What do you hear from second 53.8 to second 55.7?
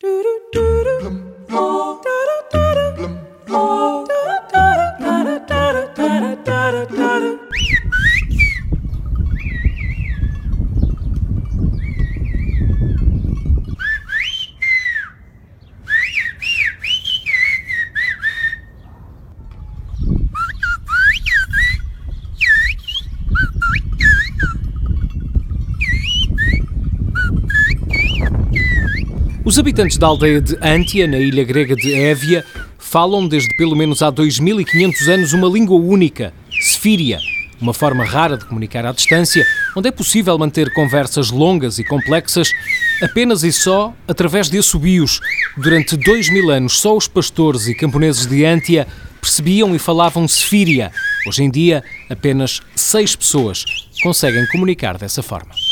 conseguem comunicar dessa forma.